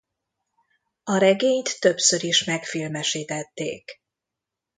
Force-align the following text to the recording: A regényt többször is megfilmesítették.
A 1.03 1.17
regényt 1.17 1.79
többször 1.79 2.23
is 2.23 2.43
megfilmesítették. 2.43 4.01